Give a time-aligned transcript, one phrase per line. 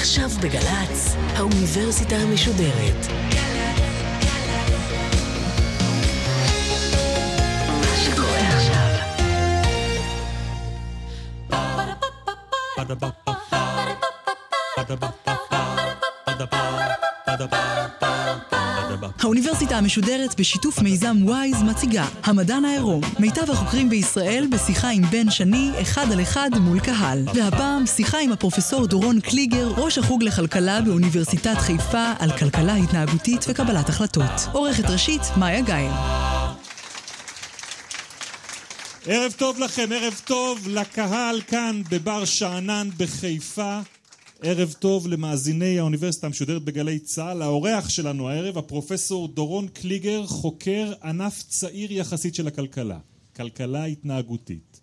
[0.00, 3.06] עכשיו בגל"צ, האוניברסיטה המשודרת.
[15.00, 15.10] מה
[19.20, 25.70] האוניברסיטה המשודרת בשיתוף מיזם וויז מציגה המדען העירום, מיטב החוקרים בישראל בשיחה עם בן שני,
[25.82, 27.24] אחד על אחד מול קהל.
[27.34, 33.88] והפעם שיחה עם הפרופסור דורון קליגר, ראש החוג לכלכלה באוניברסיטת חיפה על כלכלה התנהגותית וקבלת
[33.88, 34.48] החלטות.
[34.52, 35.92] עורכת ראשית, מאיה גאייר.
[39.06, 43.80] ערב טוב לכם, ערב טוב לקהל כאן בבר שאנן בחיפה.
[44.42, 47.42] ערב טוב למאזיני האוניברסיטה המשודרת בגלי צה"ל.
[47.42, 52.98] האורח שלנו הערב, הפרופסור דורון קליגר, חוקר ענף צעיר יחסית של הכלכלה,
[53.36, 54.80] כלכלה התנהגותית.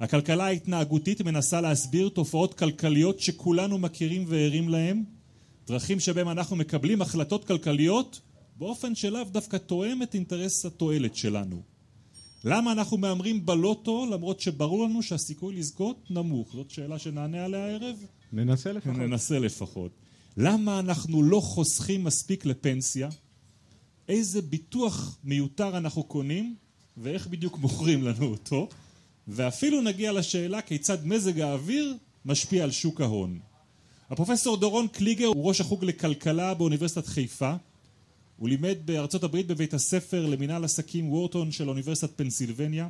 [0.00, 5.04] הכלכלה ההתנהגותית מנסה להסביר תופעות כלכליות שכולנו מכירים וערים להן,
[5.66, 8.20] דרכים שבהם אנחנו מקבלים החלטות כלכליות
[8.56, 11.62] באופן שלאו דווקא תואם את אינטרס התועלת שלנו.
[12.44, 16.52] למה אנחנו מהמרים בלוטו למרות שברור לנו שהסיכוי לזכות נמוך?
[16.52, 17.96] זאת שאלה שנענה עליה הערב?
[18.34, 18.96] ננסה לפחות.
[18.96, 19.90] ננסה לפחות.
[20.36, 23.08] למה אנחנו לא חוסכים מספיק לפנסיה?
[24.08, 26.54] איזה ביטוח מיותר אנחנו קונים
[26.96, 28.68] ואיך בדיוק מוכרים לנו אותו?
[29.28, 33.38] ואפילו נגיע לשאלה כיצד מזג האוויר משפיע על שוק ההון.
[34.10, 37.54] הפרופסור דורון קליגר הוא ראש החוג לכלכלה באוניברסיטת חיפה.
[38.38, 42.88] הוא לימד בארצות הברית בבית הספר למינהל עסקים וורטון של אוניברסיטת פנסילבניה.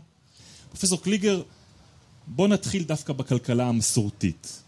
[0.69, 1.43] פרופסור קליגר,
[2.27, 4.64] בוא נתחיל דווקא בכלכלה המסורתית.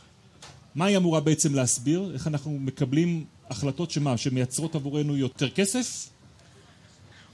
[0.77, 2.10] מה היא אמורה בעצם להסביר?
[2.14, 6.08] איך אנחנו מקבלים החלטות שמה, שמייצרות עבורנו יותר כסף?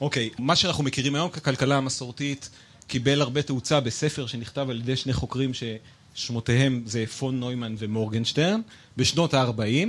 [0.00, 2.50] אוקיי, okay, מה שאנחנו מכירים היום ככלכלה המסורתית
[2.86, 8.60] קיבל הרבה תאוצה בספר שנכתב על ידי שני חוקרים ששמותיהם זה פון נוימן ומורגנשטרן
[8.96, 9.88] בשנות ה-40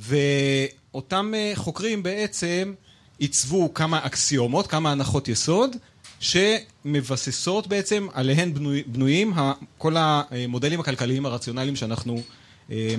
[0.00, 2.74] ואותם אה, חוקרים בעצם
[3.18, 5.76] עיצבו כמה אקסיומות, כמה הנחות יסוד
[6.20, 9.32] שמבססות בעצם עליהן בנוי, בנויים
[9.78, 12.22] כל המודלים הכלכליים הרציונליים שאנחנו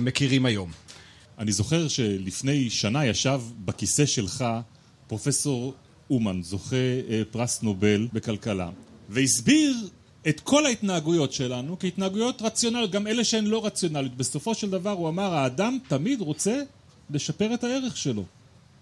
[0.00, 0.70] מכירים היום.
[1.38, 4.44] אני זוכר שלפני שנה ישב בכיסא שלך
[5.06, 5.74] פרופסור
[6.10, 6.76] אומן, זוכה
[7.10, 8.70] אה, פרס נובל בכלכלה,
[9.08, 9.74] והסביר
[10.28, 14.16] את כל ההתנהגויות שלנו כהתנהגויות רציונליות, גם אלה שהן לא רציונליות.
[14.16, 16.62] בסופו של דבר הוא אמר, האדם תמיד רוצה
[17.10, 18.24] לשפר את הערך שלו.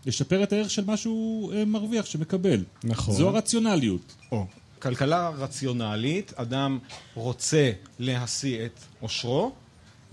[0.06, 2.64] לשפר את הערך של מה שהוא אה, מרוויח, שמקבל.
[2.84, 3.14] נכון.
[3.14, 4.14] זו הרציונליות.
[4.32, 4.46] או,
[4.78, 6.78] כלכלה רציונלית, אדם
[7.14, 9.52] רוצה להשיא את עושרו,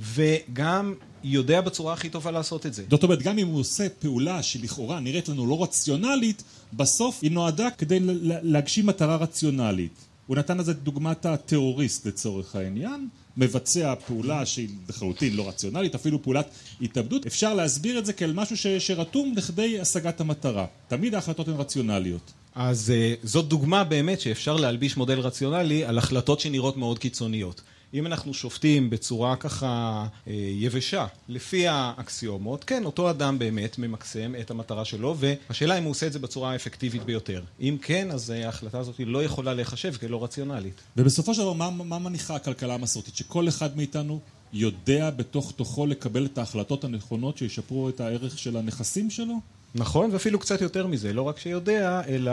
[0.04, 0.94] וגם
[1.24, 2.84] יודע בצורה הכי טובה לעשות את זה.
[2.90, 6.44] זאת אומרת, גם אם הוא עושה פעולה שלכאורה נראית לנו לא רציונלית,
[6.74, 8.00] בסוף היא נועדה כדי
[8.44, 9.94] להגשים מטרה רציונלית.
[10.28, 16.50] הוא נתן לזה דוגמת הטרוריסט לצורך העניין, מבצע פעולה שהיא לחלוטין לא רציונלית, אפילו פעולת
[16.82, 20.66] התאבדות, אפשר להסביר את זה כאל משהו ש, שרתום לכדי השגת המטרה.
[20.88, 22.32] תמיד ההחלטות הן רציונליות.
[22.56, 27.62] אז uh, זאת דוגמה באמת שאפשר להלביש מודל רציונלי על החלטות שנראות מאוד קיצוניות.
[27.94, 34.52] אם אנחנו שופטים בצורה ככה אה, יבשה לפי האקסיומות, כן, אותו אדם באמת ממקסם את
[34.52, 37.42] המטרה שלו, והשאלה אם הוא עושה את זה בצורה האפקטיבית ביותר.
[37.60, 40.82] אם כן, אז אה, ההחלטה הזאת לא יכולה להיחשב כלא רציונלית.
[40.98, 43.16] ובסופו של דבר, מה, מה מניחה הכלכלה המסורתית?
[43.16, 44.20] שכל אחד מאיתנו
[44.54, 49.36] יודע בתוך תוכו לקבל את ההחלטות הנכונות שישפרו את הערך של הנכסים שלו?
[49.76, 52.32] נכון, ואפילו קצת יותר מזה, לא רק שיודע, אלא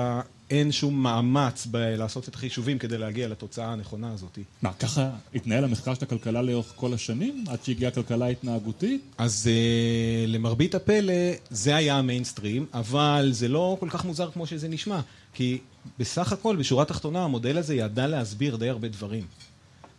[0.50, 4.38] אין שום מאמץ לעשות את החישובים כדי להגיע לתוצאה הנכונה הזאת.
[4.62, 9.02] מה, ככה התנהל המחקר של הכלכלה לאורך כל השנים, עד שהגיעה הכלכלה ההתנהגותית?
[9.18, 11.12] אז uh, למרבית הפלא,
[11.50, 15.00] זה היה המיינסטרים, אבל זה לא כל כך מוזר כמו שזה נשמע,
[15.34, 15.58] כי
[15.98, 19.24] בסך הכל, בשורה התחתונה, המודל הזה ידע להסביר די הרבה דברים.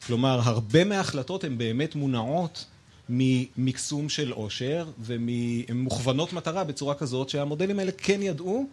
[0.07, 2.66] כלומר, הרבה מההחלטות הן באמת מונעות
[3.09, 5.29] ממקסום של עושר, והן
[5.73, 8.67] מוכוונות מטרה בצורה כזאת שהמודלים האלה כן ידעו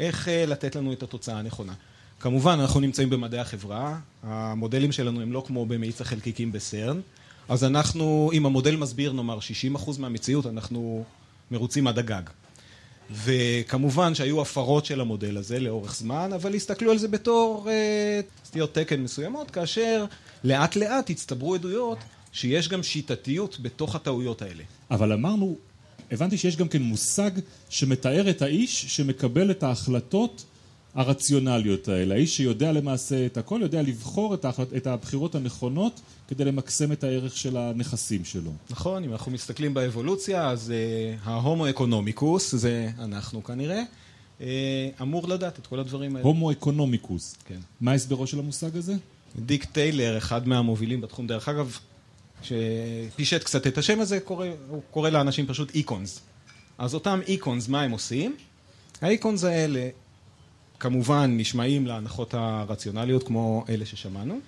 [0.00, 1.72] איך אה, לתת לנו את התוצאה הנכונה.
[2.20, 7.00] כמובן, אנחנו נמצאים במדעי החברה, המודלים שלנו הם לא כמו במאיץ החלקיקים בסרן,
[7.48, 9.38] אז אנחנו, אם המודל מסביר נאמר
[9.76, 11.04] 60% מהמציאות, אנחנו
[11.50, 12.22] מרוצים עד הגג.
[13.12, 18.74] וכמובן שהיו הפרות של המודל הזה לאורך זמן, אבל הסתכלו על זה בתור אה, סטיות
[18.74, 20.04] תקן מסוימות, כאשר
[20.44, 21.98] לאט לאט הצטברו עדויות
[22.32, 24.62] שיש גם שיטתיות בתוך הטעויות האלה.
[24.90, 25.56] אבל אמרנו,
[26.10, 27.30] הבנתי שיש גם כן מושג
[27.68, 30.44] שמתאר את האיש שמקבל את ההחלטות
[30.94, 32.14] הרציונליות האלה.
[32.14, 37.04] האיש שיודע למעשה את הכל, יודע לבחור את, ההחלט, את הבחירות הנכונות כדי למקסם את
[37.04, 38.50] הערך של הנכסים שלו.
[38.70, 43.82] נכון, אם אנחנו מסתכלים באבולוציה, אז uh, ההומו אקונומיקוס, זה אנחנו כנראה,
[44.38, 44.42] אה,
[45.02, 46.26] אמור לדעת את כל הדברים האלה.
[46.26, 47.36] הומו אקונומיקוס.
[47.44, 47.58] כן.
[47.80, 48.94] מה הסברו של המושג הזה?
[49.38, 51.78] דיק טיילר, אחד מהמובילים בתחום, דרך אגב,
[52.42, 56.20] שפישט קצת את השם הזה, קורא, הוא קורא לאנשים פשוט Econs.
[56.78, 58.36] אז אותם Econs, מה הם עושים?
[59.00, 59.88] ה Econs האלה
[60.80, 64.40] כמובן נשמעים להנחות הרציונליות כמו אלה ששמענו.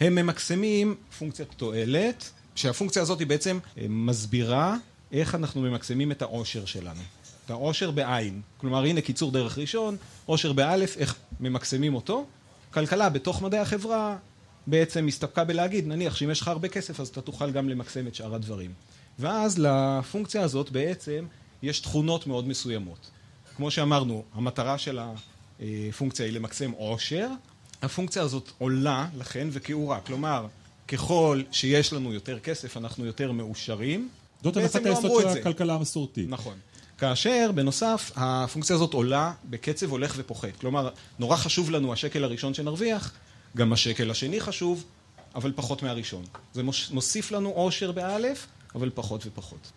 [0.00, 4.76] הם ממקסמים פונקציית תועלת, שהפונקציה הזאת היא בעצם מסבירה
[5.12, 7.00] איך אנחנו ממקסמים את העושר שלנו.
[7.44, 8.40] את העושר בעין.
[8.56, 9.96] כלומר, הנה קיצור דרך ראשון,
[10.26, 12.26] עושר באלף, איך ממקסמים אותו.
[12.70, 14.16] כלכלה בתוך מדעי החברה
[14.66, 18.14] בעצם הסתפקה בלהגיד, נניח שאם יש לך הרבה כסף אז אתה תוכל גם למקסם את
[18.14, 18.72] שאר הדברים.
[19.18, 21.26] ואז לפונקציה הזאת בעצם
[21.62, 23.10] יש תכונות מאוד מסוימות.
[23.56, 24.98] כמו שאמרנו, המטרה של
[25.60, 27.28] הפונקציה היא למקסם עושר,
[27.82, 30.46] הפונקציה הזאת עולה לכן וכאורה, כלומר,
[30.88, 34.08] ככל שיש לנו יותר כסף אנחנו יותר מאושרים.
[34.42, 36.26] זאת הנחת לא היסוד של הכלכלה המסורתית.
[36.28, 36.54] נכון.
[36.98, 40.56] כאשר בנוסף הפונקציה הזאת עולה בקצב הולך ופוחת.
[40.60, 43.12] כלומר, נורא חשוב לנו השקל הראשון שנרוויח,
[43.56, 44.84] גם השקל השני חשוב,
[45.34, 46.24] אבל פחות מהראשון.
[46.54, 49.72] זה מוסיף לנו עושר באלף, אבל פחות ופחות.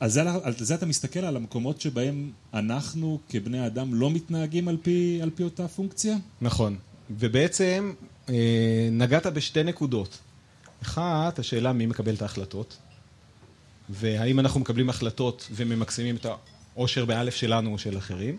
[0.00, 4.76] אז זה, על זה אתה מסתכל על המקומות שבהם אנחנו כבני אדם לא מתנהגים על
[4.82, 6.16] פי, על פי אותה פונקציה?
[6.40, 6.76] נכון.
[7.10, 7.92] ובעצם
[8.28, 10.18] אה, נגעת בשתי נקודות.
[10.82, 12.78] אחת, השאלה מי מקבל את ההחלטות,
[13.88, 16.26] והאם אנחנו מקבלים החלטות וממקסמים את
[16.74, 18.38] העושר באלף שלנו או של אחרים.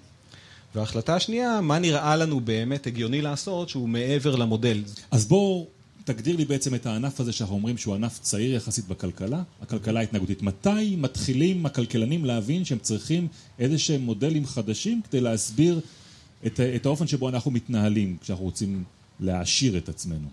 [0.76, 4.84] וההחלטה השנייה, מה נראה לנו באמת הגיוני לעשות שהוא מעבר למודל.
[5.12, 5.68] אז בואו
[6.06, 10.42] תגדיר לי בעצם את הענף הזה שאנחנו אומרים שהוא ענף צעיר יחסית בכלכלה, הכלכלה ההתנהגותית.
[10.42, 13.28] מתי מתחילים הכלכלנים להבין שהם צריכים
[13.60, 15.80] איזה שהם מודלים חדשים כדי להסביר
[16.46, 18.84] את, את האופן שבו אנחנו מתנהלים כשאנחנו רוצים
[19.20, 20.28] להעשיר את עצמנו?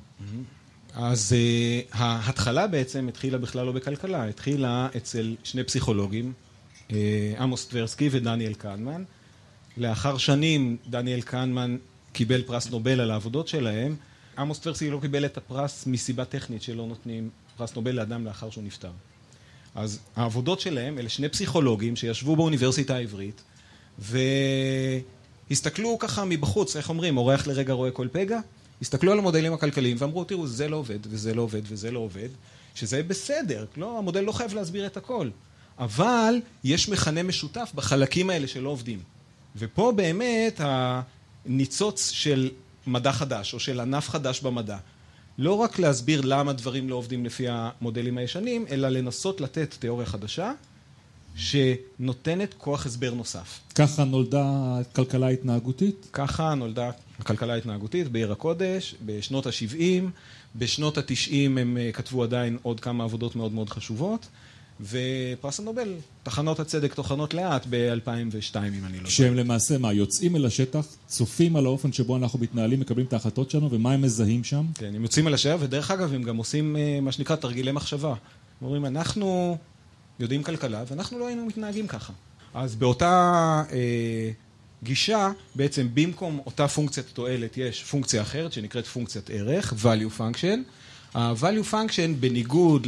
[0.94, 6.32] אז uh, ההתחלה בעצם התחילה בכלל לא בכלכלה, התחילה אצל שני פסיכולוגים,
[6.88, 6.92] uh,
[7.38, 9.04] עמוס טברסקי ודניאל קנמן.
[9.80, 11.76] לאחר שנים דניאל קנמן
[12.12, 13.96] קיבל פרס נובל על העבודות שלהם.
[14.38, 18.64] עמוס טברסקי לא קיבל את הפרס מסיבה טכנית שלא נותנים פרס נובל לאדם לאחר שהוא
[18.64, 18.90] נפטר.
[19.74, 23.42] אז העבודות שלהם, אלה שני פסיכולוגים שישבו באוניברסיטה העברית
[25.48, 28.40] והסתכלו ככה מבחוץ, איך אומרים, אורח לרגע רואה כל פגע?
[28.82, 32.28] הסתכלו על המודלים הכלכליים ואמרו, תראו, זה לא עובד, וזה לא עובד, וזה לא עובד,
[32.74, 35.30] שזה בסדר, לא, המודל לא חייב להסביר את הכל.
[35.78, 36.34] אבל
[36.64, 39.19] יש מכנה משותף בחלקים האלה שלא עובדים.
[39.56, 42.50] ופה באמת הניצוץ של
[42.86, 44.78] מדע חדש, או של ענף חדש במדע.
[45.38, 50.52] לא רק להסביר למה דברים לא עובדים לפי המודלים הישנים, אלא לנסות לתת תיאוריה חדשה,
[51.36, 53.60] שנותנת כוח הסבר נוסף.
[53.74, 54.44] ככה נולדה
[54.80, 56.06] הכלכלה ההתנהגותית?
[56.12, 60.04] ככה נולדה הכלכלה ההתנהגותית בעיר הקודש, בשנות ה-70,
[60.56, 64.28] בשנות ה-90 הם אה, כתבו עדיין עוד כמה עבודות מאוד מאוד חשובות,
[64.82, 69.10] ופרס הנובל, תחנות הצדק טוחנות לאט ב-2002, אם אני לא טועה.
[69.10, 73.50] שהם למעשה מה, יוצאים אל השטח, צופים על האופן שבו אנחנו מתנהלים, מקבלים את ההחלטות
[73.50, 74.64] שלנו, ומה הם מזהים שם?
[74.74, 78.08] כן, הם יוצאים אל השטח, ודרך אגב, הם גם עושים אה, מה שנקרא תרגילי מחשבה.
[78.08, 78.16] הם
[78.62, 79.56] אומרים, אנחנו
[80.20, 82.12] יודעים כלכלה, ואנחנו לא היינו מתנהגים ככה.
[82.54, 84.30] אז באותה אה,
[84.82, 90.58] גישה, בעצם במקום אותה פונקציית תועלת, יש פונקציה אחרת שנקראת פונקציית ערך, value function.
[91.14, 92.86] ה-value function, בניגוד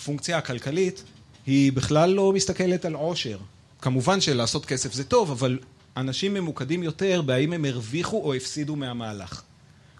[0.00, 1.02] לפונקציה הכלכלית,
[1.46, 3.38] היא בכלל לא מסתכלת על עושר.
[3.80, 5.58] כמובן שלעשות כסף זה טוב, אבל
[5.96, 9.42] אנשים ממוקדים יותר בהאם הם הרוויחו או הפסידו מהמהלך.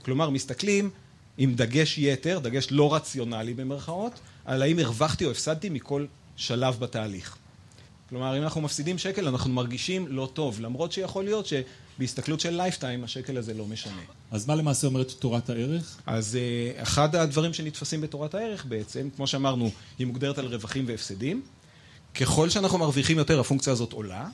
[0.04, 0.90] כלומר, מסתכלים
[1.38, 4.12] עם דגש יתר, דגש לא רציונלי במרכאות,
[4.44, 6.06] על האם הרווחתי או הפסדתי מכל
[6.36, 7.36] שלב בתהליך.
[8.10, 13.04] כלומר, אם אנחנו מפסידים שקל, אנחנו מרגישים לא טוב, למרות שיכול להיות שבהסתכלות של lifetime,
[13.04, 14.02] השקל הזה לא משנה.
[14.30, 15.98] אז מה למעשה אומרת תורת הערך?
[16.06, 21.42] אז אה, אחד הדברים שנתפסים בתורת הערך בעצם, כמו שאמרנו, היא מוגדרת על רווחים והפסדים.
[22.14, 24.28] ככל שאנחנו מרוויחים יותר, הפונקציה הזאת עולה,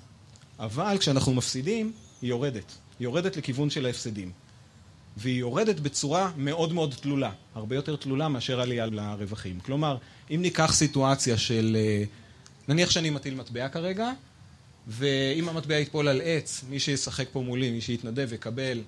[0.58, 2.72] אבל כשאנחנו מפסידים, היא יורדת.
[2.98, 4.30] היא יורדת לכיוון של ההפסדים.
[5.16, 9.60] והיא יורדת בצורה מאוד מאוד תלולה, הרבה יותר תלולה מאשר עלייה לרווחים.
[9.60, 9.96] כלומר,
[10.30, 11.76] אם ניקח סיטואציה של...
[12.68, 14.11] נניח שאני מטיל מטבע כרגע,
[14.87, 18.82] ואם המטבע יתפול על עץ, מי שישחק פה מולי, מי שיתנדב יקבל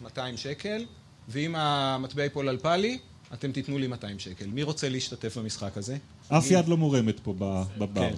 [0.00, 0.84] 200 שקל,
[1.28, 2.98] ואם המטבע ייפול על פאלי,
[3.34, 4.46] אתם תיתנו לי 200 שקל.
[4.46, 5.96] מי רוצה להשתתף במשחק הזה?
[6.28, 7.34] אף יד לא מורמת פה
[7.78, 8.10] בבר.
[8.10, 8.14] כן.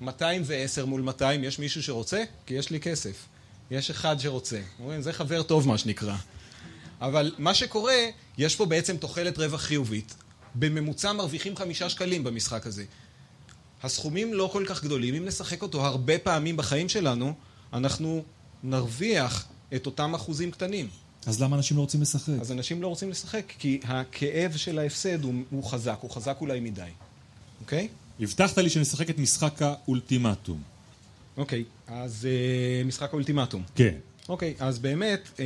[0.00, 2.24] 210 מול 200, יש מישהו שרוצה?
[2.46, 3.26] כי יש לי כסף.
[3.70, 4.60] יש אחד שרוצה.
[4.80, 6.16] אומרים, זה חבר טוב מה שנקרא.
[7.00, 7.94] אבל מה שקורה,
[8.38, 10.14] יש פה בעצם תוחלת רווח חיובית.
[10.54, 12.84] בממוצע מרוויחים חמישה שקלים במשחק הזה.
[13.82, 17.32] הסכומים לא כל כך גדולים, אם נשחק אותו הרבה פעמים בחיים שלנו,
[17.72, 18.22] אנחנו
[18.62, 20.88] נרוויח את אותם אחוזים קטנים.
[21.26, 22.32] אז למה אנשים לא רוצים לשחק?
[22.40, 26.60] אז אנשים לא רוצים לשחק, כי הכאב של ההפסד הוא, הוא חזק, הוא חזק אולי
[26.60, 26.82] מדי,
[27.60, 27.88] אוקיי?
[28.20, 30.62] הבטחת לי שנשחק את משחק האולטימטום.
[31.36, 32.28] אוקיי, אז
[32.82, 33.62] uh, משחק האולטימטום.
[33.74, 33.94] כן.
[34.28, 35.38] אוקיי, אז באמת, uh,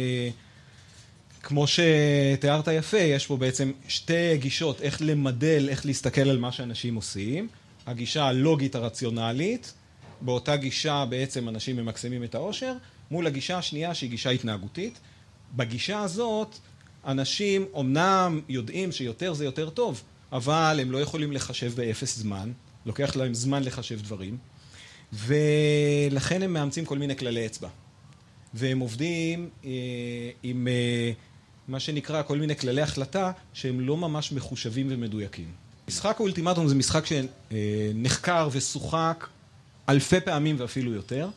[1.43, 6.95] כמו שתיארת יפה, יש פה בעצם שתי גישות איך למדל, איך להסתכל על מה שאנשים
[6.95, 7.49] עושים.
[7.87, 9.75] הגישה הלוגית הרציונלית,
[10.21, 12.73] באותה גישה בעצם אנשים ממקסמים את העושר,
[13.11, 14.99] מול הגישה השנייה שהיא גישה התנהגותית.
[15.57, 16.57] בגישה הזאת
[17.07, 22.53] אנשים אומנם יודעים שיותר זה יותר טוב, אבל הם לא יכולים לחשב באפס זמן,
[22.87, 24.37] לוקח להם זמן לחשב דברים,
[25.13, 27.69] ולכן הם מאמצים כל מיני כללי אצבע.
[28.55, 29.71] והם עובדים אה,
[30.43, 31.13] עם אה,
[31.69, 35.70] מה שנקרא כל מיני כללי החלטה שהם לא ממש מחושבים ומדויקים.
[35.91, 39.27] משחק האולטימטום זה משחק שנחקר ושוחק
[39.89, 41.29] אלפי פעמים ואפילו יותר,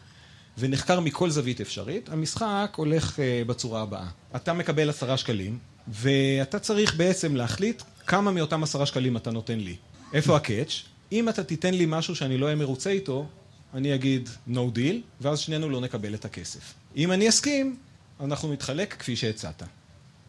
[0.57, 2.09] ונחקר מכל זווית אפשרית.
[2.09, 4.07] המשחק הולך אה, בצורה הבאה.
[4.35, 5.57] אתה מקבל עשרה שקלים,
[5.87, 9.75] ואתה צריך בעצם להחליט כמה מאותם עשרה שקלים אתה נותן לי.
[10.13, 10.81] איפה הקאץ'?
[11.11, 13.27] אם אתה תיתן לי משהו שאני לא אהיה מרוצה איתו,
[13.73, 16.73] אני אגיד no deal, ואז שנינו לא נקבל את הכסף.
[16.95, 17.77] אם אני אסכים,
[18.19, 19.63] אנחנו נתחלק כפי שהצעת.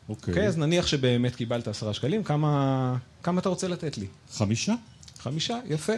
[0.08, 0.34] אוקיי.
[0.34, 4.06] אוקיי, אז נניח שבאמת קיבלת עשרה שקלים, כמה, כמה אתה רוצה לתת לי?
[4.32, 4.74] חמישה?
[5.18, 5.92] חמישה, יפה.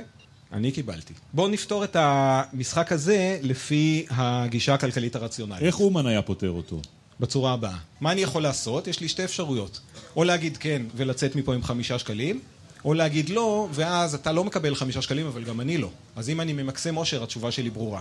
[0.52, 1.14] אני קיבלתי.
[1.32, 5.62] בואו נפתור את המשחק הזה לפי הגישה הכלכלית הרציונלית.
[5.62, 6.80] איך אומן היה פותר אותו?
[7.20, 7.76] בצורה הבאה.
[8.00, 8.86] מה אני יכול לעשות?
[8.86, 9.80] יש לי שתי אפשרויות.
[10.16, 12.40] או להגיד כן ולצאת מפה עם חמישה שקלים,
[12.84, 15.90] או להגיד לא, ואז אתה לא מקבל חמישה שקלים, אבל גם אני לא.
[16.16, 18.00] אז אם אני ממקסם עושר, התשובה שלי ברורה.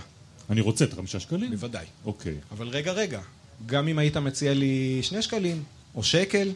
[0.50, 1.52] אני רוצה את החמישה שקלים?
[1.52, 1.86] בוודאי.
[2.06, 2.36] אוקיי.
[2.52, 3.20] אבל רגע, רגע.
[3.66, 5.64] גם אם היית מציע לי שני שקלים,
[5.96, 6.52] או שקל,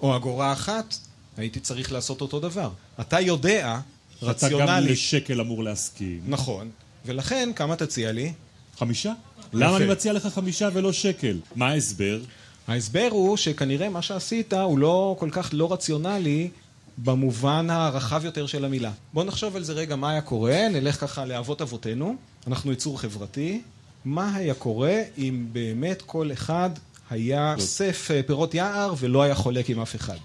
[0.00, 0.94] או אגורה אחת,
[1.36, 2.70] הייתי צריך לעשות אותו דבר.
[3.00, 3.80] אתה יודע,
[4.18, 4.90] אתה גם רציונלית...
[4.90, 6.20] לשקל אמור להסכים.
[6.26, 6.70] נכון.
[7.06, 8.32] ולכן, כמה תציע לי?
[8.78, 9.12] חמישה?
[9.52, 11.38] למה אני מציע לך חמישה ולא שקל?
[11.56, 12.20] מה ההסבר?
[12.68, 16.50] ההסבר הוא שכנראה מה שעשית הוא לא כל כך לא רציונלי
[16.98, 18.92] במובן הרחב יותר של המילה.
[19.12, 22.16] בוא נחשוב על זה רגע, מה היה קורה, נלך ככה לאבות אבותינו,
[22.46, 23.60] אנחנו יצור חברתי,
[24.04, 26.70] מה היה קורה אם באמת כל אחד
[27.10, 30.18] היה אוסף אה, פירות יער ולא היה חולק עם אף אחד.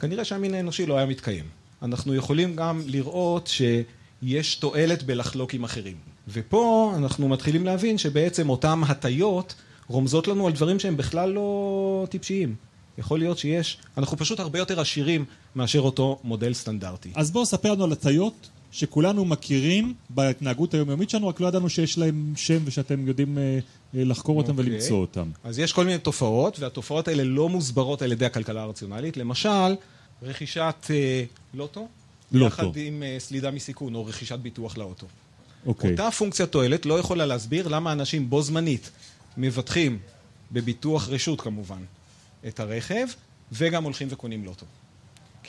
[0.00, 1.44] כנראה שהמין האנושי לא היה מתקיים.
[1.82, 5.96] אנחנו יכולים גם לראות שיש תועלת בלחלוק עם אחרים.
[6.28, 9.54] ופה אנחנו מתחילים להבין שבעצם אותן הטיות
[9.88, 12.54] רומזות לנו על דברים שהם בכלל לא טיפשיים.
[12.98, 15.24] יכול להיות שיש, אנחנו פשוט הרבה יותר עשירים
[15.56, 17.10] מאשר אותו מודל סטנדרטי.
[17.14, 21.98] אז בואו ספר לנו על הטיות שכולנו מכירים בהתנהגות היומיומית שלנו, רק לא ידענו שיש
[21.98, 24.64] להם שם ושאתם יודעים אה, אה, לחקור אותם אוקיי.
[24.64, 25.30] ולמצוא אותם.
[25.44, 29.16] אז יש כל מיני תופעות, והתופעות האלה לא מוסברות על ידי הכלכלה הרציונלית.
[29.16, 29.74] למשל,
[30.22, 31.88] רכישת אה, לוטו,
[32.32, 32.46] לוטו.
[32.46, 35.06] יחד עם אה, סלידה מסיכון, או רכישת ביטוח לאוטו.
[35.66, 35.90] אוקיי.
[35.90, 38.90] אותה פונקציית תועלת לא יכולה להסביר למה אנשים בו זמנית
[39.36, 39.98] מבטחים
[40.52, 41.82] בביטוח רשות כמובן
[42.48, 43.06] את הרכב,
[43.52, 44.66] וגם הולכים וקונים לוטו.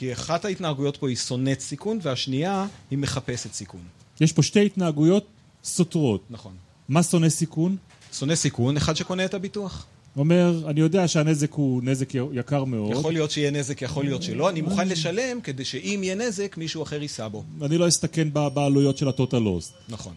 [0.00, 3.80] כי אחת ההתנהגויות פה היא שונאת סיכון, והשנייה היא מחפשת סיכון.
[4.20, 5.26] יש פה שתי התנהגויות
[5.64, 6.24] סותרות.
[6.30, 6.52] נכון.
[6.88, 7.76] מה שונא סיכון?
[8.12, 9.86] שונא סיכון, אחד שקונה את הביטוח.
[10.16, 14.48] אומר, אני יודע שהנזק הוא נזק יקר מאוד, יכול להיות שיהיה נזק, יכול להיות שלא.
[14.48, 17.44] אני מוכן לשלם כדי שאם יהיה נזק, מישהו אחר יישא בו.
[17.62, 19.74] אני לא אסתכן בעלויות של הטוטל לוסט.
[19.88, 20.14] נכון.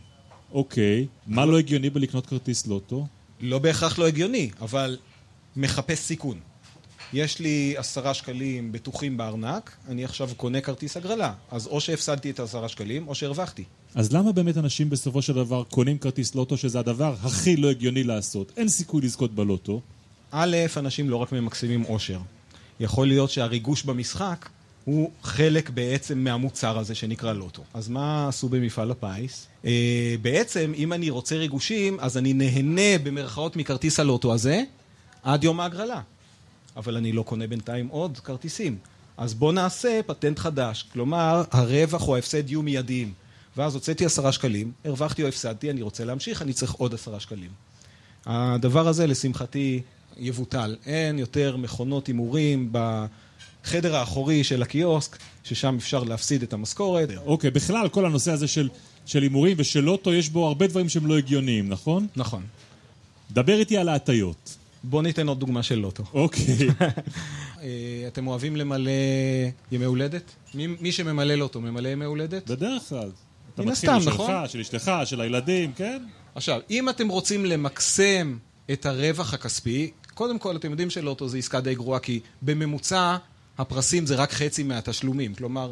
[0.51, 3.07] אוקיי, מה לא הגיוני בלקנות כרטיס לוטו?
[3.41, 4.97] לא בהכרח לא הגיוני, אבל
[5.55, 6.37] מחפש סיכון.
[7.13, 11.33] יש לי עשרה שקלים בטוחים בארנק, אני עכשיו קונה כרטיס הגרלה.
[11.51, 13.63] אז או שהפסדתי את העשרה שקלים, או שהרווחתי.
[13.95, 18.03] אז למה באמת אנשים בסופו של דבר קונים כרטיס לוטו שזה הדבר הכי לא הגיוני
[18.03, 18.51] לעשות?
[18.57, 19.81] אין סיכוי לזכות בלוטו.
[20.31, 22.19] א', אנשים לא רק ממקסמים עושר.
[22.79, 24.49] יכול להיות שהריגוש במשחק
[24.85, 27.63] הוא חלק בעצם מהמוצר הזה שנקרא לוטו.
[27.73, 29.47] אז מה עשו במפעל הפיס?
[29.65, 34.63] אה, בעצם, אם אני רוצה ריגושים, אז אני נהנה במרכאות מכרטיס הלוטו הזה
[35.23, 36.01] עד יום ההגרלה.
[36.77, 38.77] אבל אני לא קונה בינתיים עוד כרטיסים.
[39.17, 40.85] אז בוא נעשה פטנט חדש.
[40.93, 43.13] כלומר, הרווח או ההפסד יהיו מיידיים.
[43.57, 47.49] ואז הוצאתי עשרה שקלים, הרווחתי או הפסדתי, אני רוצה להמשיך, אני צריך עוד עשרה שקלים.
[48.25, 49.81] הדבר הזה, לשמחתי,
[50.17, 50.75] יבוטל.
[50.85, 57.09] אין יותר מכונות הימורים בחדר האחורי של הקיוסק, ששם אפשר להפסיד את המשכורת.
[57.25, 58.69] אוקיי, בכלל כל הנושא הזה של
[59.05, 62.07] של הימורים ושל לוטו יש בו הרבה דברים שהם לא הגיוניים, נכון?
[62.15, 62.43] נכון.
[63.31, 64.57] דבר איתי על ההטיות.
[64.83, 66.03] בוא ניתן עוד דוגמה של לוטו.
[66.13, 66.43] אוקיי.
[67.61, 67.67] אה,
[68.07, 68.91] אתם אוהבים למלא
[69.71, 70.31] ימי הולדת?
[70.53, 72.49] מי, מי שממלא לוטו ממלא ימי הולדת?
[72.51, 73.11] בדרך כלל.
[73.53, 74.47] אתה מתחיל משלך, נכון?
[74.47, 76.03] של אשתך, של הילדים, כן?
[76.35, 78.37] עכשיו, אם אתם רוצים למקסם
[78.71, 83.17] את הרווח הכספי, קודם כל אתם יודעים שלוטו זה עסקה די גרועה, כי בממוצע
[83.57, 85.35] הפרסים זה רק חצי מהתשלומים.
[85.35, 85.71] כלומר,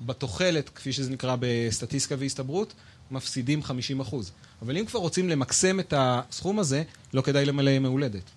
[0.00, 2.74] בתוחלת, כפי שזה נקרא בסטטיסטיקה והסתברות,
[3.10, 3.60] מפסידים
[4.00, 4.14] 50%.
[4.62, 6.82] אבל אם כבר רוצים למקסם את הסכום הזה,
[7.14, 8.30] לא כדאי למלא ימי הולדת.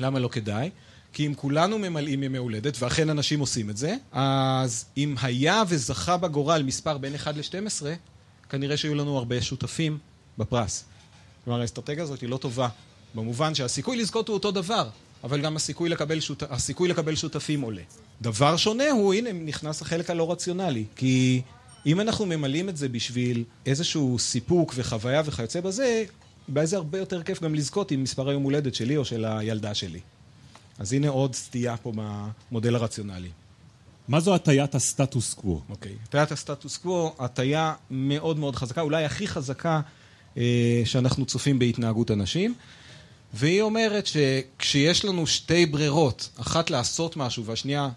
[0.00, 0.70] למה לא כדאי?
[1.12, 6.16] כי אם כולנו ממלאים ימי הולדת, ואכן אנשים עושים את זה, אז אם היה וזכה
[6.16, 7.86] בגורל מספר בין 1 ל-12,
[8.48, 9.98] כנראה שהיו לנו הרבה שותפים
[10.38, 10.84] בפרס.
[11.44, 12.68] כלומר, האסטרטגיה הזאת היא לא טובה,
[13.14, 14.88] במובן שהסיכוי לזכות הוא אותו דבר,
[15.24, 16.42] אבל גם הסיכוי לקבל, שות...
[16.50, 17.82] הסיכוי לקבל שותפים עולה.
[18.22, 20.84] דבר שונה הוא, הנה, נכנס החלק הלא רציונלי.
[20.96, 21.42] כי
[21.86, 26.04] אם אנחנו ממלאים את זה בשביל איזשהו סיפוק וחוויה וכיוצא בזה,
[26.54, 29.74] אולי זה הרבה יותר כיף גם לזכות עם מספר היום הולדת שלי או של הילדה
[29.74, 30.00] שלי.
[30.78, 31.92] אז הנה עוד סטייה פה
[32.50, 33.28] במודל הרציונלי.
[34.08, 35.60] מה זו הטיית הסטטוס קוו?
[35.70, 35.94] אוקיי.
[36.04, 39.80] הטיית הסטטוס קוו, הטיה מאוד מאוד חזקה, אולי הכי חזקה
[40.36, 42.54] אה, שאנחנו צופים בהתנהגות אנשים.
[43.34, 47.88] והיא אומרת שכשיש לנו שתי ברירות, אחת לעשות משהו והשנייה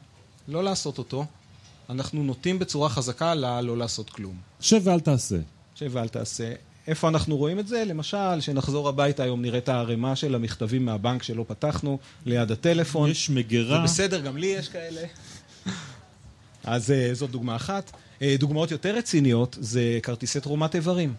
[0.48, 1.26] לא לעשות אותו,
[1.90, 4.36] אנחנו נוטים בצורה חזקה ללא לעשות כלום.
[4.60, 5.38] שב ואל תעשה.
[5.76, 6.54] שב ואל תעשה.
[6.88, 7.84] איפה אנחנו רואים את זה?
[7.86, 13.10] למשל, שנחזור הביתה היום נראה את הערימה של המכתבים מהבנק שלא פתחנו, ליד הטלפון.
[13.10, 13.78] יש מגירה.
[13.78, 15.02] זה בסדר, גם לי יש כאלה.
[16.64, 17.92] אז אה, זאת דוגמה אחת.
[18.22, 21.14] אה, דוגמאות יותר רציניות זה כרטיסי תרומת איברים.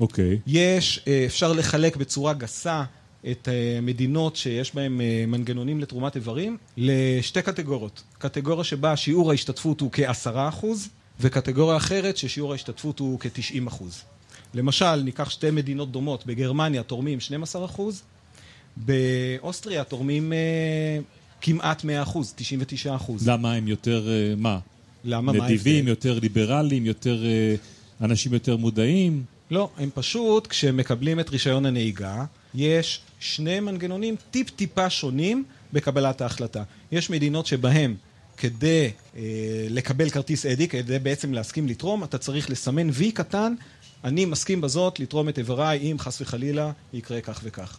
[0.00, 0.38] אוקיי.
[0.46, 2.84] יש, אה, אפשר לחלק בצורה גסה
[3.30, 8.02] את המדינות שיש בהן מנגנונים לתרומת איברים לשתי קטגוריות.
[8.18, 10.88] קטגוריה שבה שיעור ההשתתפות הוא כעשרה אחוז,
[11.20, 14.04] וקטגוריה אחרת ששיעור ההשתתפות הוא כ-90 אחוז.
[14.54, 18.02] למשל, ניקח שתי מדינות דומות, בגרמניה תורמים 12 אחוז,
[18.76, 20.98] באוסטריה תורמים אה,
[21.40, 23.28] כמעט 100 אחוז, 99 אחוז.
[23.28, 24.58] למה הם יותר, אה, מה?
[25.04, 25.32] למה?
[25.32, 27.24] מה נדיבים, יותר ליברליים, יותר...
[27.24, 27.54] אה,
[28.00, 29.24] אנשים יותר מודעים?
[29.50, 36.62] לא, הם פשוט, כשהם מקבלים את רישיון הנהיגה, יש שני מנגנונים טיפ-טיפה שונים בקבלת ההחלטה.
[36.92, 37.94] יש מדינות שבהם
[38.36, 39.22] כדי אה,
[39.70, 43.54] לקבל כרטיס אדי, כדי בעצם להסכים לתרום, אתה צריך לסמן וי קטן,
[44.04, 47.78] אני מסכים בזאת לתרום את איבריי אם חס וחלילה יקרה כך וכך.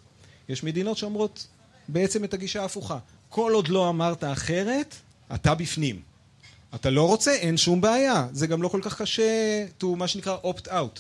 [0.49, 1.47] יש מדינות שאומרות
[1.87, 2.97] בעצם את הגישה ההפוכה.
[3.29, 4.95] כל עוד לא אמרת אחרת,
[5.35, 6.01] אתה בפנים.
[6.75, 8.27] אתה לא רוצה, אין שום בעיה.
[8.31, 10.99] זה גם לא כל כך קשה to מה שנקרא opt-out.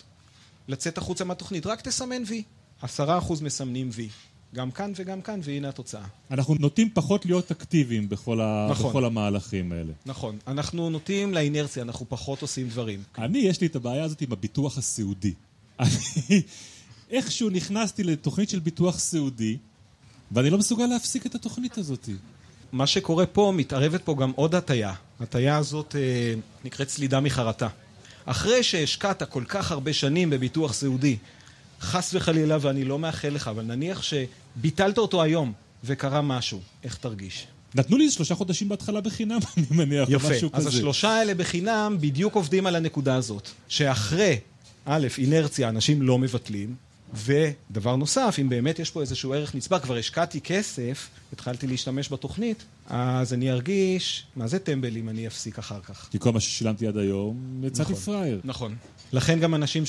[0.67, 2.43] לצאת החוצה מהתוכנית, רק תסמן וי.
[2.81, 4.09] עשרה אחוז מסמנים וי.
[4.55, 6.03] גם כאן וגם כאן, והנה התוצאה.
[6.31, 8.67] אנחנו נוטים פחות להיות אקטיביים בכל, ה...
[8.71, 8.89] נכון.
[8.89, 9.93] בכל המהלכים האלה.
[10.05, 10.37] נכון.
[10.47, 13.03] אנחנו נוטים לאינרציה, אנחנו פחות עושים דברים.
[13.17, 15.33] אני, יש לי את הבעיה הזאת עם הביטוח הסיעודי.
[15.79, 16.41] אני
[17.09, 19.57] איכשהו נכנסתי לתוכנית של ביטוח סיעודי,
[20.31, 22.09] ואני לא מסוגל להפסיק את התוכנית הזאת.
[22.71, 24.93] מה שקורה פה, מתערבת פה גם עוד הטיה.
[25.19, 26.33] הטיה הזאת אה,
[26.65, 27.67] נקראת סלידה מחרטה.
[28.25, 31.17] אחרי שהשקעת כל כך הרבה שנים בביטוח סיעודי,
[31.81, 37.47] חס וחלילה, ואני לא מאחל לך, אבל נניח שביטלת אותו היום וקרה משהו, איך תרגיש?
[37.75, 40.29] נתנו לי שלושה חודשים בהתחלה בחינם, אני מניח, יפה.
[40.29, 40.69] משהו אז כזה.
[40.69, 43.49] השלושה האלה בחינם בדיוק עובדים על הנקודה הזאת.
[43.67, 44.39] שאחרי,
[44.85, 46.75] א', אינרציה, אנשים לא מבטלים,
[47.13, 52.63] ודבר נוסף, אם באמת יש פה איזשהו ערך נצבר, כבר השקעתי כסף, התחלתי להשתמש בתוכנית,
[52.89, 56.07] אז אני ארגיש, מה זה טמבל אם אני אפסיק אחר כך?
[56.11, 58.03] כי כל מה ששילמתי עד היום, יצאתי נכון.
[58.03, 58.41] פראייר.
[58.43, 58.75] נכון.
[59.13, 59.83] לכן גם אנשים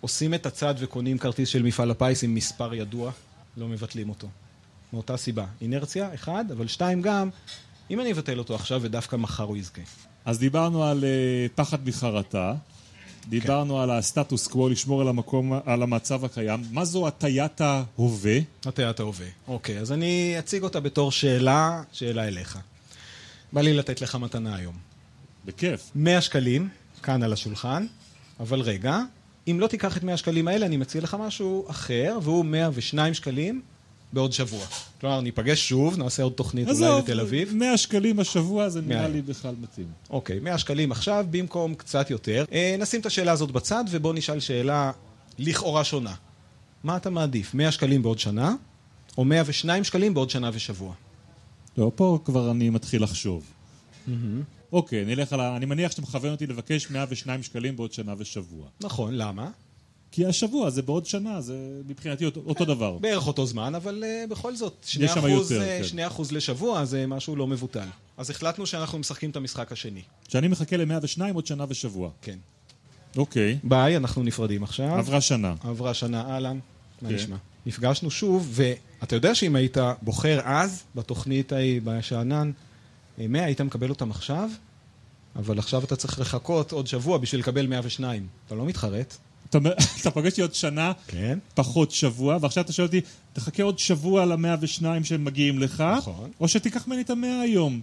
[0.00, 3.12] שעושים את הצד וקונים כרטיס של מפעל הפיס עם מספר ידוע,
[3.56, 4.28] לא מבטלים אותו.
[4.92, 5.46] מאותה סיבה.
[5.60, 7.30] אינרציה, אחד, אבל שתיים גם,
[7.90, 9.82] אם אני אבטל אותו עכשיו ודווקא מחר הוא יזכה.
[10.24, 12.54] אז דיברנו על uh, פחד מחרטה,
[13.28, 16.60] דיברנו על הסטטוס קוו, לשמור על המקום, על המצב הקיים.
[16.70, 18.38] מה זו הטיית ההווה?
[18.66, 19.26] הטיית ההווה.
[19.48, 22.58] אוקיי, אז אני אציג אותה בתור שאלה, שאלה אליך.
[23.52, 24.74] בא לי לתת לך מתנה היום.
[25.44, 25.90] בכיף.
[25.94, 26.68] 100 שקלים,
[27.02, 27.86] כאן על השולחן,
[28.40, 29.00] אבל רגע,
[29.50, 33.60] אם לא תיקח את 100 שקלים האלה, אני מציע לך משהו אחר, והוא 102 שקלים
[34.12, 34.64] בעוד שבוע.
[35.00, 37.54] כלומר, ניפגש שוב, נעשה עוד תוכנית אולי בתל אביב.
[37.54, 39.08] 100 שקלים השבוע זה נראה.
[39.08, 39.86] לי בכלל מתאים.
[40.10, 42.44] אוקיי, 100 שקלים עכשיו במקום קצת יותר.
[42.52, 44.92] אה, נשים את השאלה הזאת בצד ובואו נשאל שאלה
[45.38, 46.14] לכאורה שונה.
[46.84, 48.54] מה אתה מעדיף, 100 שקלים בעוד שנה,
[49.18, 50.92] או 102 שקלים בעוד שנה ושבוע?
[51.78, 53.44] לא, פה כבר אני מתחיל לחשוב.
[54.72, 55.56] אוקיי, נלך על ה...
[55.56, 58.66] אני מניח שאתה מכוון אותי לבקש 102 שקלים בעוד שנה ושבוע.
[58.80, 59.50] נכון, למה?
[60.10, 62.98] כי השבוע זה בעוד שנה, זה מבחינתי אותו, אותו דבר.
[62.98, 65.84] בערך אותו זמן, אבל uh, בכל זאת, 2%, יש שם אחוז, יותר, אה, כן.
[65.84, 67.86] 2 אחוז לשבוע זה משהו לא מבוטל.
[68.16, 70.02] אז החלטנו שאנחנו משחקים את המשחק השני.
[70.28, 72.10] שאני מחכה ל-102 עוד שנה ושבוע.
[72.22, 72.38] כן.
[73.16, 74.94] אוקיי, ביי, אנחנו נפרדים עכשיו.
[74.94, 75.54] עברה שנה.
[75.60, 76.58] עברה שנה, אהלן,
[77.02, 77.14] מה כן.
[77.14, 77.36] נשמע?
[77.66, 78.48] נפגשנו שוב,
[79.00, 82.50] ואתה יודע שאם היית בוחר אז, בתוכנית ההיא, בשאנן,
[83.18, 84.50] 100, היית מקבל אותם עכשיו,
[85.36, 88.26] אבל עכשיו אתה צריך לחכות עוד שבוע בשביל לקבל 102.
[88.46, 89.16] אתה לא מתחרט.
[89.50, 91.38] אתה אומר- אתה פוגש אותי עוד שנה, כן.
[91.54, 93.00] פחות שבוע, ועכשיו אתה שואל אותי,
[93.32, 96.30] תחכה עוד שבוע ל-102 שהם מגיעים לך, נכון.
[96.40, 97.80] או שתיקח ממני את המאה היום.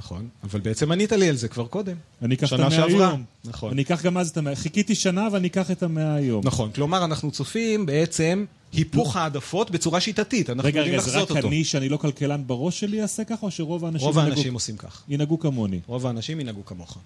[0.00, 1.96] נכון, אבל בעצם ענית לי על זה כבר קודם.
[2.22, 2.84] אני אקח את המאה.
[2.84, 3.24] היום.
[3.44, 3.72] נכון.
[3.72, 4.56] אני אקח גם אז את המאה.
[4.56, 6.42] חיכיתי שנה ואני אקח את המאה היום.
[6.44, 11.30] נכון, כלומר אנחנו צופים בעצם היפוך העדפות בצורה שיטתית, אנחנו רגע, יודעים רגע, זה לחזות
[11.30, 11.48] רק אותו.
[11.48, 15.02] אני שאני לא כלכלן בראש שלי אעשה ככה, או שרוב האנשים רוב האנשים עושים כך.
[15.08, 15.80] ינהגו כמוני?
[15.86, 16.98] רוב האנשים ינהגו כמוך.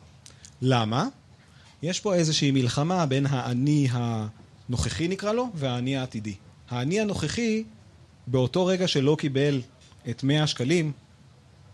[0.63, 1.07] למה?
[1.83, 6.35] יש פה איזושהי מלחמה בין האני הנוכחי נקרא לו, והאני העתידי.
[6.71, 7.65] האני הנוכחי,
[8.27, 9.61] באותו רגע שלא קיבל
[10.11, 10.93] את 100 השקלים,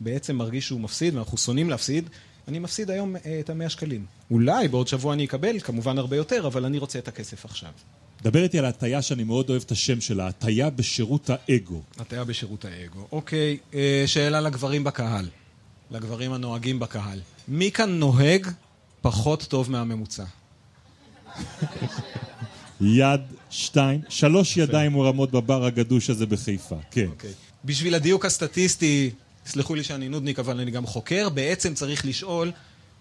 [0.01, 2.09] בעצם מרגיש שהוא מפסיד, ואנחנו שונאים להפסיד,
[2.49, 4.07] אני מפסיד היום אה, את המאה שקלים.
[4.31, 7.71] אולי בעוד שבוע אני אקבל, כמובן הרבה יותר, אבל אני רוצה את הכסף עכשיו.
[8.23, 11.83] דבר איתי על ההטייה שאני מאוד אוהב את השם שלה, הטייה בשירות האגו.
[11.99, 13.07] הטיה בשירות האגו.
[13.13, 15.29] אוקיי, אה, שאלה לגברים בקהל.
[15.91, 17.21] לגברים הנוהגים בקהל.
[17.49, 18.47] מי כאן נוהג
[19.01, 20.25] פחות טוב מהממוצע?
[22.81, 26.77] יד, שתיים, שלוש ידיים מורמות בבר הגדוש הזה בחיפה.
[26.91, 27.07] כן.
[27.07, 27.33] אוקיי.
[27.65, 29.11] בשביל הדיוק הסטטיסטי,
[29.51, 32.53] סלחו לי שאני נודניק, אבל אני גם חוקר, בעצם צריך לשאול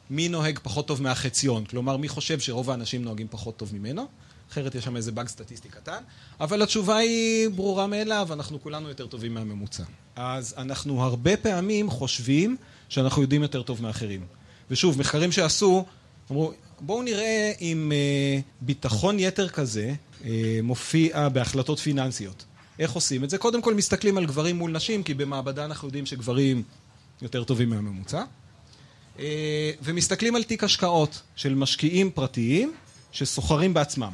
[0.09, 1.65] מי נוהג פחות טוב מהחציון.
[1.65, 4.07] כלומר, מי חושב שרוב האנשים נוהגים פחות טוב ממנו?
[4.51, 6.01] אחרת יש שם איזה באג סטטיסטי קטן.
[6.39, 9.83] אבל התשובה היא ברורה מאליו, אנחנו כולנו יותר טובים מהממוצע.
[10.15, 12.57] אז אנחנו הרבה פעמים חושבים
[12.89, 14.25] שאנחנו יודעים יותר טוב מאחרים.
[14.71, 15.85] ושוב, מחקרים שעשו,
[16.31, 19.93] אמרו, בואו נראה אם אה, ביטחון יתר כזה
[20.25, 22.45] אה, מופיע בהחלטות פיננסיות.
[22.79, 23.37] איך עושים את זה?
[23.37, 26.63] קודם כל מסתכלים על גברים מול נשים, כי במעבדה אנחנו יודעים שגברים
[27.21, 28.23] יותר טובים מהממוצע.
[29.19, 32.73] אה, ומסתכלים על תיק השקעות של משקיעים פרטיים
[33.11, 34.11] שסוחרים בעצמם.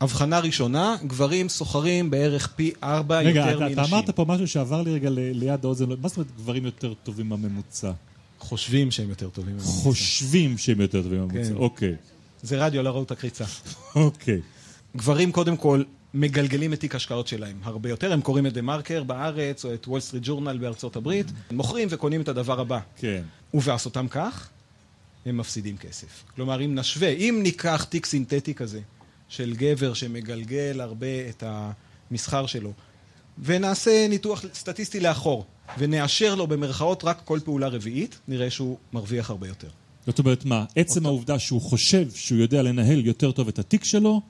[0.00, 3.72] הבחנה ראשונה, גברים סוחרים בערך פי ארבע רגע, יותר אתה, מנשים.
[3.84, 6.94] אתה אמרת פה משהו שעבר לי רגע ל- ליד האוזן, מה זאת אומרת גברים יותר
[6.94, 7.92] טובים מהממוצע?
[8.38, 9.70] חושבים שהם יותר טובים מממוצע.
[9.70, 11.56] חושבים שהם יותר טובים מהממוצע, כן.
[11.56, 11.94] אוקיי.
[12.42, 13.44] זה רדיו, לא ראו את הקריצה.
[13.94, 14.40] אוקיי.
[14.96, 15.82] גברים קודם כל
[16.14, 19.88] מגלגלים את תיק השקעות שלהם הרבה יותר, הם קוראים את דה מרקר בארץ או את
[19.88, 22.78] וול סטריט ג'ורנל בארצות הברית, מוכרים וקונים את הדבר הבא.
[22.96, 23.22] כן.
[23.54, 24.48] ובעשותם כך,
[25.26, 26.24] הם מפסידים כסף.
[26.34, 28.80] כלומר, אם נשווה, אם ניקח תיק סינתטי כזה
[29.28, 31.44] של גבר שמגלגל הרבה את
[32.10, 32.72] המסחר שלו,
[33.38, 35.44] ונעשה ניתוח סטטיסטי לאחור,
[35.78, 39.68] ונאשר לו במרכאות רק כל פעולה רביעית, נראה שהוא מרוויח הרבה יותר.
[40.06, 44.20] זאת אומרת מה, עצם העובדה שהוא חושב שהוא יודע לנהל יותר טוב את התיק שלו,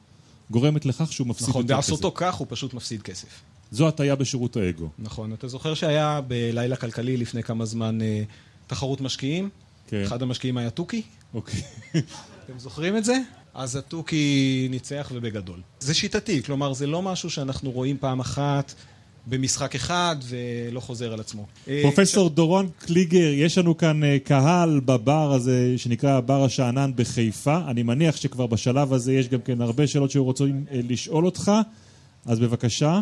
[0.50, 2.20] גורמת לכך שהוא מפסיד נכון, יותר בעשותו כסף.
[2.20, 3.28] כך הוא פשוט מפסיד כסף.
[3.70, 4.88] זו הטיה בשירות האגו.
[4.98, 8.22] נכון, אתה זוכר שהיה בלילה כלכלי לפני כמה זמן אה,
[8.66, 9.48] תחרות משקיעים?
[9.86, 10.02] כן.
[10.06, 11.02] אחד המשקיעים היה תוכי?
[11.34, 11.60] אוקיי.
[12.44, 13.18] אתם זוכרים את זה?
[13.54, 15.60] אז התוכי ניצח ובגדול.
[15.80, 18.74] זה שיטתי, כלומר זה לא משהו שאנחנו רואים פעם אחת
[19.30, 21.46] במשחק אחד ולא חוזר על עצמו.
[21.68, 27.58] אה, פרופסור דורון קליגר, יש לנו כאן אה, קהל בבר הזה שנקרא בר השאנן בחיפה.
[27.68, 31.52] אני מניח שכבר בשלב הזה יש גם כן הרבה שאלות שהיו רוצים אה, לשאול אותך,
[32.26, 33.00] אז בבקשה.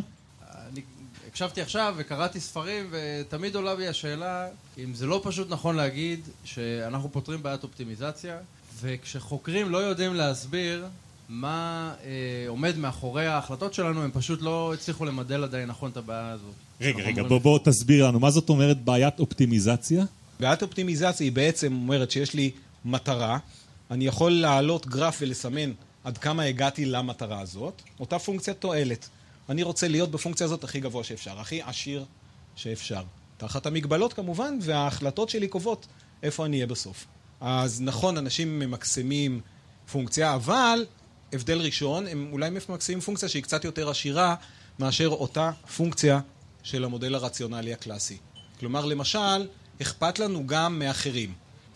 [0.73, 0.81] אני
[1.29, 4.47] הקשבתי עכשיו וקראתי ספרים ותמיד עולה בי השאלה
[4.79, 8.37] אם זה לא פשוט נכון להגיד שאנחנו פותרים בעיית אופטימיזציה
[8.81, 10.85] וכשחוקרים לא יודעים להסביר
[11.29, 12.09] מה אה,
[12.49, 16.53] עומד מאחורי ההחלטות שלנו הם פשוט לא הצליחו למדל עדיין נכון את הבעיה הזאת.
[16.81, 20.05] רגע, רגע, אומרים- בוא, בוא תסביר לנו, מה זאת אומרת בעיית אופטימיזציה?
[20.41, 22.51] בעיית אופטימיזציה היא בעצם אומרת שיש לי
[22.85, 23.39] מטרה,
[23.91, 25.73] אני יכול להעלות גרף ולסמן
[26.05, 29.09] עד כמה הגעתי למטרה הזאת, אותה פונקציית תועלת.
[29.49, 32.05] אני רוצה להיות בפונקציה הזאת הכי גבוה שאפשר, הכי עשיר
[32.57, 33.03] שאפשר.
[33.37, 35.87] תחת המגבלות כמובן, וההחלטות שלי קובעות
[36.23, 37.07] איפה אני אהיה בסוף.
[37.41, 39.41] אז נכון, אנשים ממקסמים
[39.93, 40.85] פונקציה, אבל
[41.33, 44.35] הבדל ראשון, הם אולי ממקסמים פונקציה שהיא קצת יותר עשירה
[44.79, 46.21] מאשר אותה פונקציה
[46.63, 48.17] של המודל הרציונלי הקלאסי.
[48.61, 49.47] כלומר, למשל,
[49.83, 51.33] אכפת לנו גם מאחרים.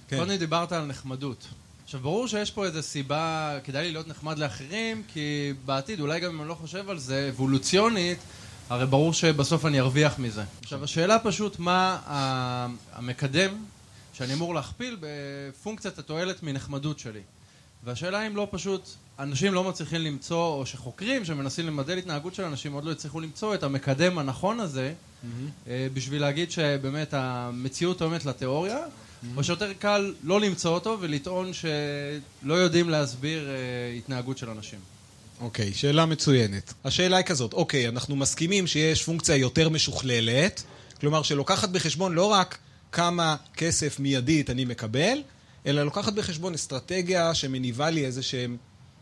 [0.09, 0.19] כן.
[0.19, 1.47] קודם דיברת על נחמדות.
[1.85, 6.31] עכשיו, ברור שיש פה איזו סיבה, כדאי לי להיות נחמד לאחרים, כי בעתיד, אולי גם
[6.35, 8.19] אם אני לא חושב על זה, אבולוציונית,
[8.69, 10.43] הרי ברור שבסוף אני ארוויח מזה.
[10.63, 11.99] עכשיו, השאלה פשוט מה
[12.93, 13.65] המקדם
[14.13, 17.21] שאני אמור להכפיל בפונקציית התועלת מנחמדות שלי.
[17.85, 22.73] והשאלה אם לא פשוט, אנשים לא מצליחים למצוא, או שחוקרים שמנסים למדל התנהגות של אנשים
[22.73, 24.93] עוד לא הצליחו למצוא את המקדם הנכון הזה,
[25.69, 28.79] אה, בשביל להגיד שבאמת המציאות תואמת לתיאוריה,
[29.37, 33.55] או שיותר קל לא למצוא אותו ולטעון שלא יודעים להסביר אה,
[33.99, 34.79] התנהגות של אנשים.
[35.41, 36.75] אוקיי, שאלה מצוינת.
[36.85, 40.63] השאלה היא כזאת, אוקיי, אנחנו מסכימים שיש פונקציה יותר משוכללת,
[41.01, 42.59] כלומר שלוקחת בחשבון לא רק
[42.93, 45.19] כמה כסף מיידית אני מקבל,
[45.67, 48.57] אלא לוקחת בחשבון אסטרטגיה שמניבה לי איזה שהן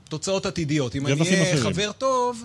[0.09, 0.97] תוצאות עתידיות.
[0.97, 1.57] אם אני אהיה.
[1.57, 2.45] חבר טוב,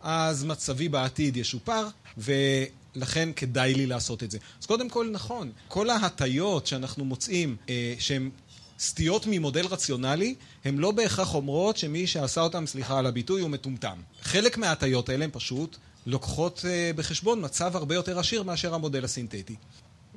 [0.00, 4.38] אז מצבי בעתיד ישופר, ולכן כדאי לי לעשות את זה.
[4.60, 8.30] אז קודם כל, נכון, כל ההטיות שאנחנו מוצאים אה, שהן
[8.78, 13.98] סטיות ממודל רציונלי, הן לא בהכרח אומרות שמי שעשה אותם, סליחה על הביטוי, הוא מטומטם.
[14.22, 15.76] חלק מההטיות האלה הן פשוט
[16.06, 19.56] לוקחות אה, בחשבון מצב הרבה יותר עשיר מאשר המודל הסינתטי.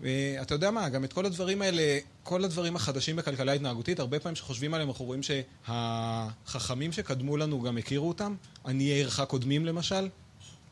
[0.01, 4.35] ואתה יודע מה, גם את כל הדברים האלה, כל הדברים החדשים בכלכלה התנהגותית, הרבה פעמים
[4.35, 8.35] כשחושבים עליהם אנחנו רואים שהחכמים שקדמו לנו גם הכירו אותם.
[8.65, 10.07] עניי עירך קודמים למשל.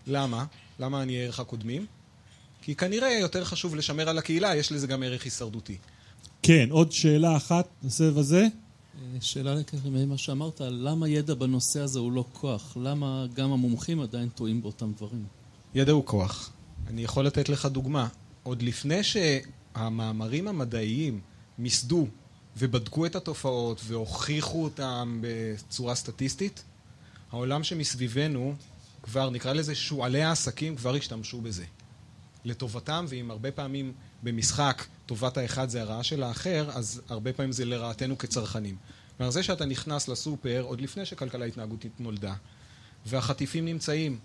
[0.08, 0.46] למה?
[0.80, 1.86] למה עניי עירך קודמים?
[2.62, 5.78] כי כנראה יותר חשוב לשמר על הקהילה, יש לזה גם ערך הישרדותי.
[6.44, 8.42] כן, עוד שאלה אחת בסבב הזה.
[8.42, 12.78] אה, שאלה למה שאמרת, למה ידע בנושא הזה הוא לא כוח?
[12.82, 15.26] למה גם המומחים עדיין טועים באותם דברים?
[15.76, 16.52] ידע הוא כוח.
[16.88, 18.08] אני יכול לתת לך דוגמה.
[18.48, 21.22] עוד לפני שהמאמרים המדעיים
[21.58, 22.08] מיסדו
[22.58, 26.64] ובדקו את התופעות והוכיחו אותם בצורה סטטיסטית,
[27.32, 28.56] העולם שמסביבנו
[29.04, 31.66] כבר, נקרא לזה שועלי העסקים, כבר השתמשו בזה.
[32.46, 37.66] לטובתם, ואם הרבה פעמים במשחק טובת האחד זה הרעה של האחר, אז הרבה פעמים זה
[37.66, 38.76] לרעתנו כצרכנים.
[39.18, 42.34] כלומר, זה שאתה נכנס לסופר עוד לפני שכלכלה התנהגותית נולדה,
[43.06, 44.20] והחטיפים נמצאים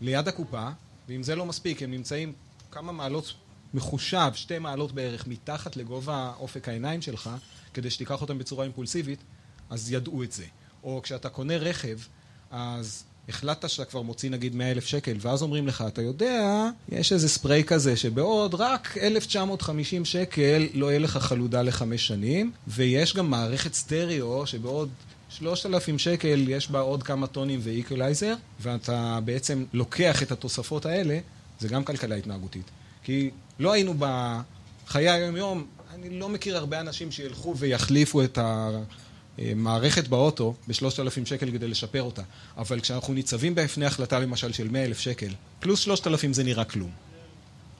[0.00, 0.68] ליד הקופה,
[1.08, 2.32] ואם זה לא מספיק, הם נמצאים
[2.70, 3.34] כמה מעלות
[3.74, 7.30] מחושב, שתי מעלות בערך, מתחת לגובה אופק העיניים שלך,
[7.74, 9.18] כדי שתיקח אותם בצורה אימפולסיבית,
[9.70, 10.44] אז ידעו את זה.
[10.84, 11.98] או כשאתה קונה רכב,
[12.50, 17.12] אז החלטת שאתה כבר מוציא נגיד 100 אלף שקל, ואז אומרים לך, אתה יודע, יש
[17.12, 23.30] איזה ספרי כזה שבעוד רק 1950 שקל לא יהיה לך חלודה לחמש שנים, ויש גם
[23.30, 24.88] מערכת סטריאו שבעוד
[25.30, 31.18] 3,000 שקל יש בה עוד כמה טונים ואיקולייזר, ואתה בעצם לוקח את התוספות האלה,
[31.60, 32.70] זה גם כלכלה התנהגותית.
[33.08, 38.38] כי לא היינו בחיי היום-יום, אני לא מכיר הרבה אנשים שילכו ויחליפו את
[39.38, 42.22] המערכת באוטו בשלושת אלפים שקל כדי לשפר אותה.
[42.56, 45.28] אבל כשאנחנו ניצבים בפני החלטה למשל של מאה אלף שקל,
[45.60, 46.90] פלוס שלושת אלפים זה נראה כלום.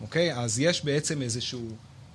[0.01, 0.35] אוקיי?
[0.35, 1.69] אז יש בעצם איזשהו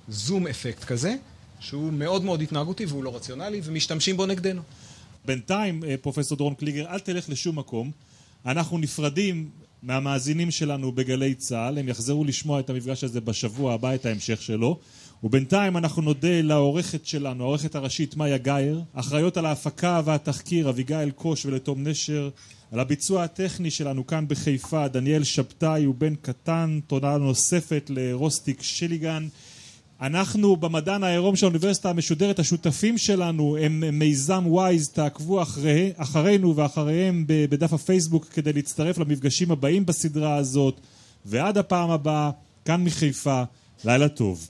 [0.08, 1.14] זום אפקט כזה,
[1.60, 4.62] שהוא מאוד מאוד התנהגותי והוא לא רציונלי, ומשתמשים בו נגדנו.
[5.24, 7.90] בינתיים, אה, פרופסור דורון קליגר, אל תלך לשום מקום.
[8.46, 9.50] אנחנו נפרדים
[9.84, 14.78] מהמאזינים שלנו בגלי צה"ל, הם יחזרו לשמוע את המפגש הזה בשבוע הבא, את ההמשך שלו.
[15.22, 21.46] ובינתיים אנחנו נודה לעורכת שלנו, העורכת הראשית מאיה גאייר, אחראיות על ההפקה והתחקיר אביגיל קוש
[21.46, 22.30] ולתום נשר,
[22.72, 29.28] על הביצוע הטכני שלנו כאן בחיפה, דניאל שבתאי ובן קטן, תודה נוספת לרוסטיק שליגן.
[30.00, 37.24] אנחנו במדען העירום של האוניברסיטה המשודרת, השותפים שלנו הם מיזם וויז, תעקבו אחרי, אחרינו ואחריהם
[37.26, 40.80] בדף הפייסבוק כדי להצטרף למפגשים הבאים בסדרה הזאת,
[41.26, 42.30] ועד הפעם הבאה,
[42.64, 43.42] כאן מחיפה,
[43.84, 44.48] לילה טוב.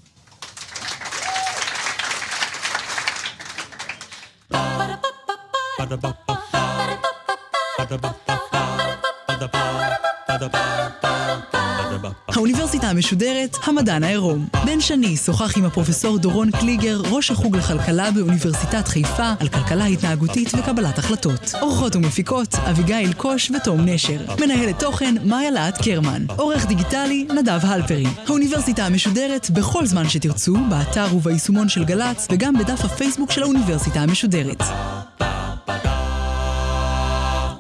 [12.29, 14.49] האוניברסיטה המשודרת, המדען העירום.
[14.67, 20.49] בן שני שוחח עם הפרופסור דורון קליגר, ראש החוג לכלכלה באוניברסיטת חיפה, על כלכלה התנהגותית
[20.55, 21.53] וקבלת החלטות.
[21.61, 24.21] אורחות ומפיקות, אביגיל קוש ותום נשר.
[24.41, 26.27] מנהלת תוכן, מאיה להט קרמן.
[26.37, 28.07] עורך דיגיטלי, נדב הלפרי.
[28.27, 34.63] האוניברסיטה המשודרת, בכל זמן שתרצו, באתר וביישומון של גל"צ, וגם בדף הפייסבוק של האוניברסיטה המשודרת.